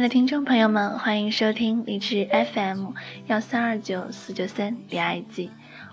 [0.00, 2.92] 亲爱的听众朋友们，欢迎收听励志 FM
[3.26, 5.50] 幺三二九四九三恋爱记，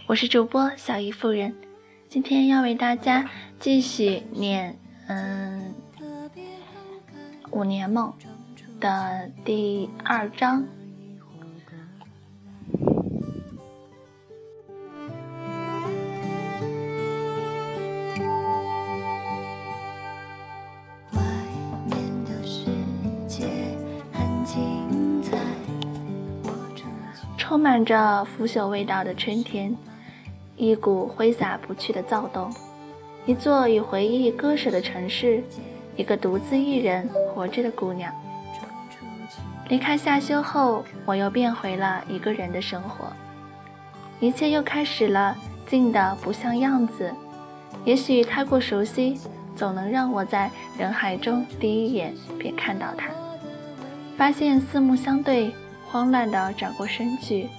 [0.07, 1.53] 我是主播小姨夫人。
[2.07, 3.29] 今天要为大家
[3.59, 4.79] 继续念
[5.09, 5.73] 嗯
[7.51, 8.13] 五年梦
[8.79, 10.65] 的第二章。
[27.47, 29.73] 充满着腐朽味道的春天，
[30.57, 32.53] 一股挥洒不去的躁动，
[33.25, 35.41] 一座与回忆割舍的城市，
[35.95, 38.13] 一个独自一人活着的姑娘。
[39.69, 43.13] 离开夏休后，我又变回了一个人的生活，
[44.19, 45.33] 一切又开始了
[45.69, 47.13] 静的不像样子。
[47.85, 49.17] 也许太过熟悉，
[49.55, 53.07] 总能让我在人海中第一眼便看到他，
[54.17, 55.49] 发现四目相对。
[55.91, 57.49] 慌乱地转过身去，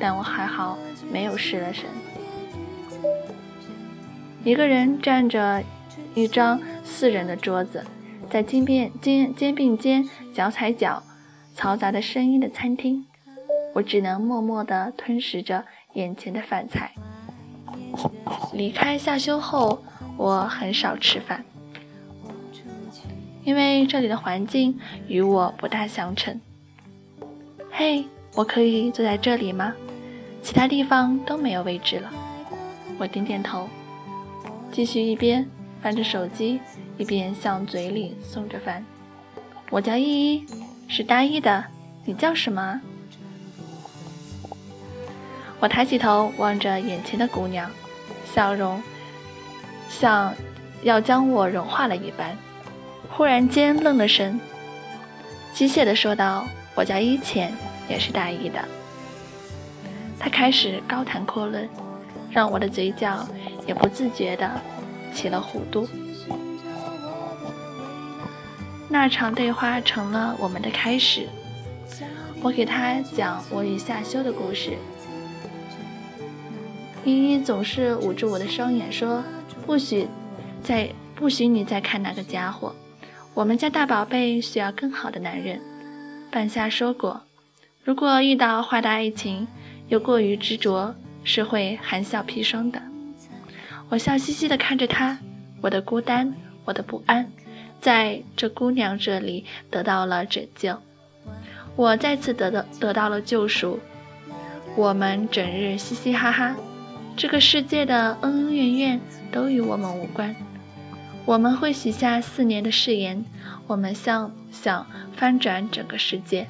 [0.00, 0.78] 但我还好
[1.10, 1.84] 没有失了神。
[4.44, 5.62] 一个人站着
[6.14, 7.84] 一张四人的桌子，
[8.30, 11.02] 在肩并肩肩并肩脚踩脚、
[11.56, 13.04] 嘈杂的声音的餐厅，
[13.74, 16.92] 我只能默默地吞食着眼前的饭菜。
[18.52, 19.82] 离开夏休后，
[20.16, 21.44] 我很少吃饭，
[23.44, 26.40] 因为这里的环境与我不大相称。
[27.78, 29.70] 嘿，我可以坐在这里吗？
[30.42, 32.10] 其他地方都没有位置了。
[32.98, 33.68] 我点点头，
[34.72, 35.46] 继续一边
[35.82, 36.58] 翻着手机，
[36.96, 38.82] 一边向嘴里送着饭。
[39.68, 40.46] 我叫依依，
[40.88, 41.62] 是大一的。
[42.06, 42.80] 你叫什么？
[45.60, 47.70] 我抬起头望着眼前的姑娘，
[48.24, 48.82] 笑容
[49.90, 50.34] 像
[50.82, 52.34] 要将我融化了一般。
[53.10, 54.40] 忽然间愣了神，
[55.52, 56.46] 机械地说道。
[56.76, 57.52] 我叫一浅，
[57.88, 58.62] 也是大一的。
[60.18, 61.68] 他开始高谈阔论，
[62.30, 63.26] 让我的嘴角
[63.66, 64.50] 也不自觉地
[65.12, 65.88] 起了弧度。
[68.88, 71.26] 那场对话成了我们的开始。
[72.42, 74.76] 我给他讲我与夏修的故事。
[77.04, 79.24] 依依总是捂住我的双眼，说
[79.64, 80.06] ：“不许
[80.62, 82.74] 再不许你再看那个家伙。
[83.32, 85.60] 我们家大宝贝需要更好的男人。”
[86.36, 87.22] 半夏说过，
[87.82, 89.48] 如果遇到坏的爱情，
[89.88, 92.82] 又过于执着，是会含笑砒霜的。
[93.88, 95.18] 我笑嘻嘻地看着他，
[95.62, 96.34] 我的孤单，
[96.66, 97.32] 我的不安，
[97.80, 100.78] 在这姑娘这里得到了拯救，
[101.74, 103.80] 我再次得到得到了救赎。
[104.76, 106.54] 我们整日嘻嘻哈哈，
[107.16, 109.00] 这个世界的恩恩怨怨
[109.32, 110.36] 都与我们无关。
[111.26, 113.24] 我们会许下四年的誓言，
[113.66, 116.46] 我们想想翻转整个世界，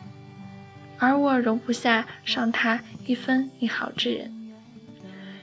[0.98, 4.53] 而我容不下伤他一分一毫之人。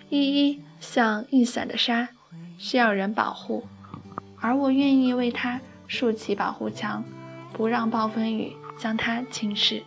[0.09, 2.09] 依依像一伞的沙，
[2.59, 3.65] 需要人保护，
[4.39, 7.03] 而我愿意为他竖起保护墙，
[7.53, 9.81] 不让暴风雨将他侵蚀。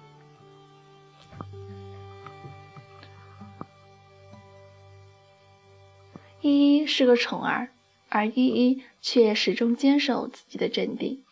[6.40, 7.68] 依依是个宠儿。
[8.08, 11.22] 而依依却始终坚守自己的阵地。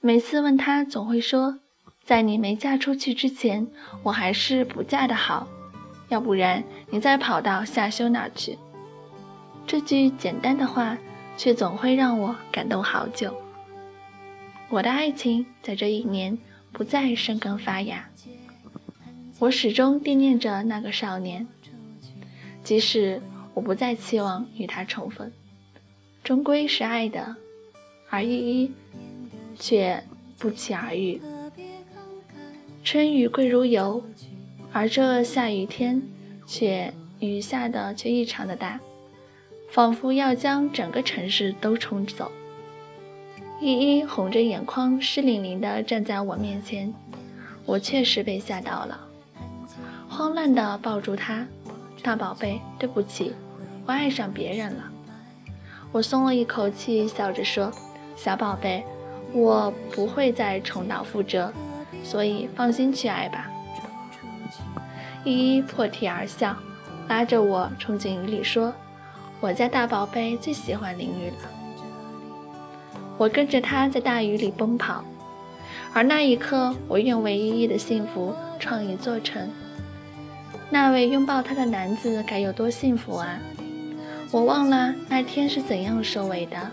[0.00, 1.60] 每次问他，总会说
[2.04, 3.68] ：“在你没嫁出去之前，
[4.02, 5.48] 我还是不嫁的好。
[6.08, 8.58] 要不然，你再跑到夏修那儿去。”
[9.66, 10.98] 这句简单的话，
[11.36, 13.34] 却总会让我感动好久。
[14.68, 16.36] 我的爱情在这一年
[16.72, 18.08] 不再生根发芽，
[19.38, 21.46] 我始终惦念着那个少年，
[22.64, 23.22] 即使
[23.54, 25.30] 我不再期望与他重逢。
[26.24, 27.34] 终归是爱的，
[28.08, 28.72] 而依依
[29.58, 30.02] 却
[30.38, 31.20] 不期而遇。
[32.84, 34.04] 春雨贵如油，
[34.72, 36.00] 而这下雨天
[36.46, 38.78] 却雨下的却异常的大，
[39.68, 42.30] 仿佛要将整个城市都冲走。
[43.60, 46.94] 依依红着眼眶，湿淋淋的站在我面前，
[47.64, 49.08] 我确实被吓到了，
[50.08, 51.46] 慌乱的抱住她，
[52.00, 53.32] 大宝贝，对不起，
[53.86, 54.91] 我爱上别人了。
[55.92, 57.70] 我松了一口气，笑着说
[58.16, 58.82] ：“小宝贝，
[59.32, 61.52] 我不会再重蹈覆辙，
[62.02, 63.50] 所以放心去爱吧。”
[65.24, 66.56] 依依破涕而笑，
[67.08, 68.72] 拉着我冲进雨里说
[69.40, 71.48] ：“我家大宝贝最喜欢淋雨了。”
[73.18, 75.04] 我跟着他在大雨里奔跑，
[75.92, 79.48] 而那一刻，我愿为依依的幸福创一座城。
[80.70, 83.38] 那位拥抱他的男子该有多幸福啊！
[84.32, 86.70] 我忘了那天是怎样收尾的，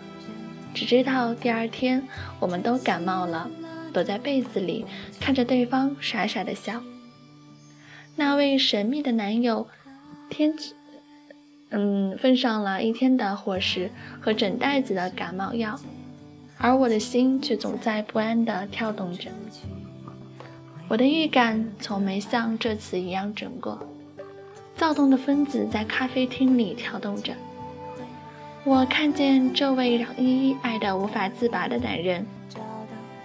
[0.73, 2.01] 只知道第二天
[2.39, 3.51] 我们都感冒了，
[3.93, 4.85] 躲在被子里，
[5.19, 6.81] 看着对方傻傻的笑。
[8.15, 9.67] 那位神秘的男友，
[10.29, 10.53] 天，
[11.69, 13.91] 嗯，分上了一天的伙食
[14.21, 15.77] 和整袋子的感冒药，
[16.57, 19.29] 而我的心却总在不安地跳动着。
[20.87, 23.77] 我的预感从没像这次一样准过。
[24.79, 27.33] 躁动的分子在咖啡厅里跳动着。
[28.63, 32.25] 我看见这位让依依爱得无法自拔的男人，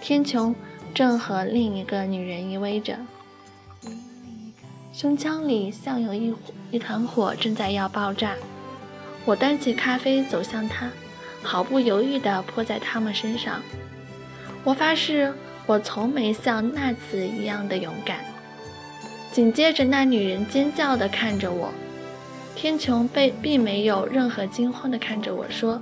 [0.00, 0.52] 天穹
[0.92, 2.98] 正和另一个女人依偎着，
[4.92, 6.34] 胸腔里像有一
[6.72, 8.34] 一团火正在要爆炸。
[9.24, 10.90] 我端起咖啡走向他，
[11.40, 13.62] 毫不犹豫地泼在他们身上。
[14.64, 15.32] 我发誓，
[15.66, 18.33] 我从没像那次一样的勇敢。
[19.34, 21.68] 紧接着，那女人尖叫地看着我，
[22.54, 25.80] 天穹被并没有任何惊慌地看着我说：“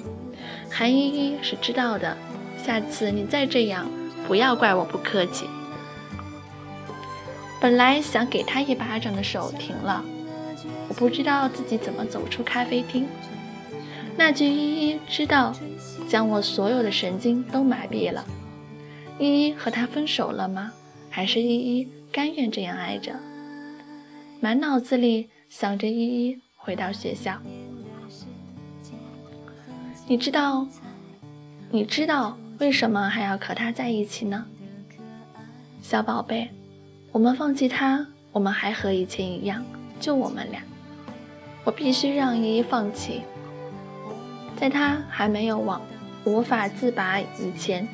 [0.73, 2.17] 韩依依是知道的，
[2.65, 3.87] 下次你再这样，
[4.27, 5.45] 不要怪我不客气。”
[7.61, 10.03] 本来想给他一巴掌的手停了，
[10.89, 13.07] 我不知道自己怎么走出咖啡厅。
[14.17, 15.55] 那句“依依知道”，
[16.09, 18.25] 将我所有的神经都麻痹了。
[19.19, 20.73] 依依和他分手了吗？
[21.11, 23.13] 还是依依甘愿这样爱着？
[24.43, 25.95] 满脑子里想着依
[26.27, 27.41] 依回到学校。
[30.09, 30.67] 你知道，
[31.71, 34.45] 你知道为什么还要和他在一起呢？
[35.81, 36.51] 小宝贝，
[37.13, 39.65] 我们放弃他，我们还和以前一样，
[40.01, 40.61] 就我们俩。
[41.63, 43.23] 我必须让依依放弃，
[44.57, 45.81] 在他还没有往
[46.25, 47.87] 无法自拔以前。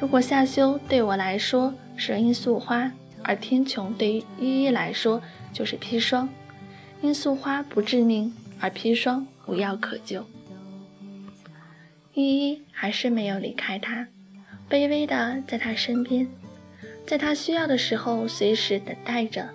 [0.00, 2.90] 如果夏修对我来说是罂粟花，
[3.22, 5.22] 而天穹对于依依来说，
[5.56, 6.28] 就是砒霜，
[7.00, 8.30] 罂粟花不致命，
[8.60, 10.22] 而砒霜无药可救。
[12.12, 14.06] 依依还是没有离开他，
[14.68, 16.28] 卑微的在他身边，
[17.06, 19.48] 在他需要的时候随时等待着。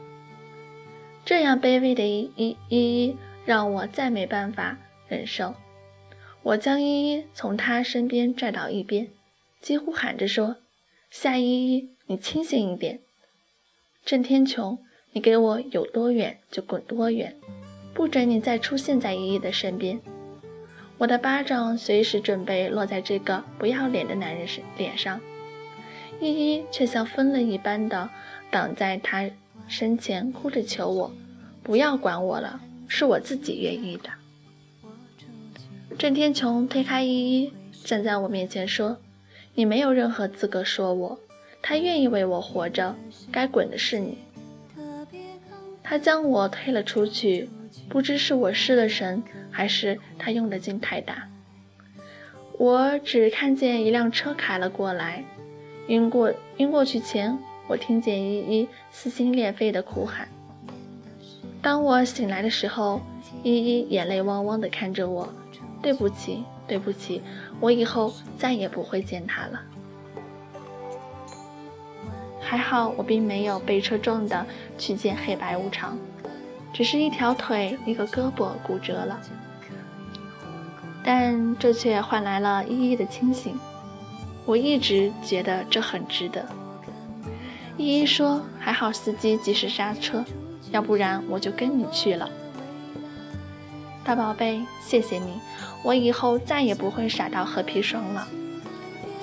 [1.23, 3.15] 这样卑微的依依依依
[3.45, 5.53] 让我再没办法忍受。
[6.41, 9.07] 我将依依从他身边拽到一边，
[9.61, 10.55] 几乎喊着说
[11.11, 13.01] ：“夏依依，你清醒一点。”
[14.03, 14.79] 郑天穹。
[15.13, 17.35] 你给我有多远就滚多远，
[17.93, 19.99] 不准你再出现在依依的身边。
[20.97, 25.19] 我的巴掌随时准备落在这个不要脸的男人身脸上，
[26.21, 28.09] 依依却像疯了一般的
[28.49, 29.29] 挡在他
[29.67, 31.11] 身前，哭着求我
[31.63, 34.09] 不要管我了，是我自己愿意的。
[35.97, 37.53] 郑天琼推开依依，
[37.83, 38.97] 站在我面前说
[39.55, 41.19] ：“你没有任何资格说我，
[41.61, 42.95] 他愿意为我活着，
[43.29, 44.17] 该滚的是你。”
[45.91, 47.49] 他将我推了出去，
[47.89, 49.21] 不知是我失了神，
[49.51, 51.27] 还是他用的劲太大。
[52.57, 55.21] 我只看见一辆车开了过来，
[55.87, 60.29] 晕过晕过去前，我听见依依撕心裂肺的哭喊。
[61.61, 63.01] 当我醒来的时候，
[63.43, 65.27] 依依眼泪汪汪的看着我
[65.83, 67.21] ：“对不起，对不起，
[67.59, 69.61] 我以后再也不会见他了。”
[72.51, 74.45] 还好我并没有被车撞的
[74.77, 75.97] 去见黑白无常，
[76.73, 79.17] 只是一条腿一个胳膊骨折了，
[81.01, 83.57] 但这却换来了依依的清醒。
[84.45, 86.45] 我一直觉得这很值得。
[87.77, 90.21] 依依说：“还好司机及时刹车，
[90.71, 92.29] 要不然我就跟你去了。”
[94.03, 95.39] 大宝贝，谢谢你，
[95.85, 98.27] 我以后再也不会傻到喝砒霜了。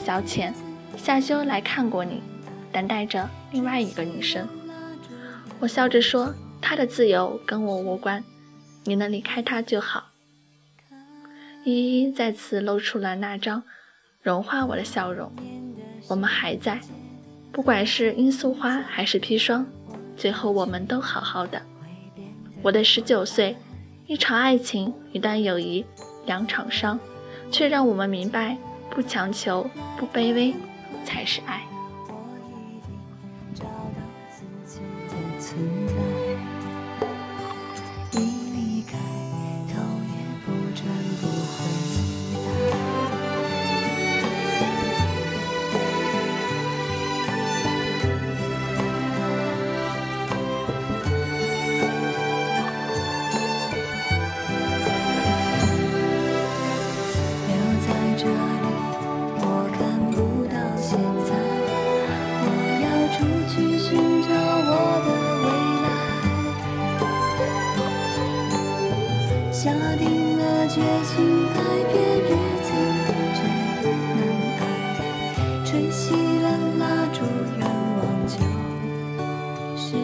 [0.02, 0.54] 小浅，
[0.96, 2.22] 夏修来看过你。
[2.72, 4.48] 等待着另外一个女生，
[5.60, 8.22] 我笑着说：“她的自由跟我无关，
[8.84, 10.08] 你能离开她就好。”
[11.64, 13.62] 依依再次露出了那张
[14.22, 15.30] 融化我的笑容。
[16.08, 16.80] 我们还在，
[17.52, 19.66] 不管是罂粟花还是砒霜，
[20.16, 21.60] 最后我们都好好的。
[22.62, 23.56] 我的十九岁，
[24.06, 25.84] 一场爱情，一段友谊，
[26.24, 26.98] 两场伤，
[27.50, 28.56] 却让我们明白：
[28.90, 30.54] 不强求，不卑微，
[31.04, 31.67] 才是爱。
[35.48, 36.17] 存在。
[75.70, 76.48] 吹熄了
[76.78, 77.20] 蜡烛
[77.58, 78.38] 愿望就
[79.76, 79.96] 是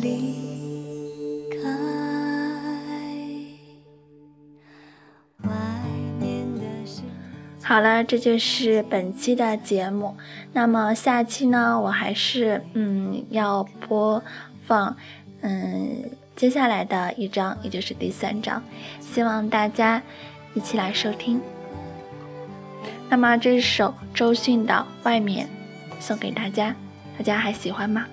[0.00, 1.60] 离开
[5.42, 5.52] 的
[7.62, 10.16] 好了这就是本期的节目。
[10.54, 14.22] 那么下期呢我还是嗯要播
[14.66, 14.96] 放
[15.42, 18.62] 嗯接下来的一章也就是第三章。
[18.98, 20.02] 希望大家
[20.54, 21.38] 一起来收听。
[23.12, 24.72] 那么这首周迅的
[25.04, 25.46] 《外面》
[26.00, 26.74] 送给大家，
[27.18, 28.06] 大家还喜欢吗？